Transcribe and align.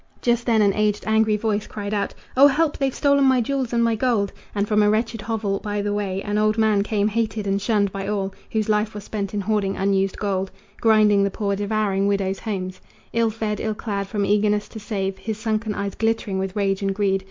Just 0.19 0.47
then 0.47 0.63
an 0.63 0.73
aged, 0.73 1.03
angry 1.05 1.37
voice 1.37 1.67
cried 1.67 1.93
out: 1.93 2.11
"O 2.35 2.47
help! 2.47 2.75
they've 2.75 2.91
stolen 2.91 3.23
my 3.23 3.39
jewels 3.39 3.71
and 3.71 3.83
my 3.83 3.93
gold!" 3.93 4.33
And 4.55 4.67
from 4.67 4.81
a 4.81 4.89
wretched 4.89 5.21
hovel 5.21 5.59
by 5.59 5.83
the 5.83 5.93
way 5.93 6.23
An 6.23 6.39
old 6.39 6.57
man 6.57 6.81
came, 6.81 7.07
hated 7.07 7.45
and 7.45 7.61
shunned 7.61 7.91
by 7.91 8.07
all, 8.07 8.33
Whose 8.51 8.67
life 8.67 8.95
was 8.95 9.03
spent 9.03 9.31
in 9.35 9.41
hoarding 9.41 9.77
unused 9.77 10.17
gold, 10.17 10.49
Grinding 10.77 11.23
the 11.23 11.29
poor, 11.29 11.55
devouring 11.55 12.07
widows' 12.07 12.39
homes; 12.39 12.81
Ill 13.13 13.29
fed, 13.29 13.59
ill 13.59 13.75
clad, 13.75 14.07
from 14.07 14.25
eagerness 14.25 14.67
to 14.69 14.79
save, 14.79 15.19
His 15.19 15.37
sunken 15.37 15.75
eyes 15.75 15.93
glittering 15.93 16.39
with 16.39 16.55
rage 16.55 16.81
and 16.81 16.95
greed. 16.95 17.19